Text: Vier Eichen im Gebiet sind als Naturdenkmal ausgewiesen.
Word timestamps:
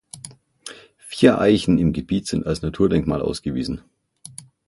Vier 0.97 1.39
Eichen 1.39 1.77
im 1.77 1.93
Gebiet 1.93 2.25
sind 2.25 2.47
als 2.47 2.63
Naturdenkmal 2.63 3.21
ausgewiesen. 3.21 3.81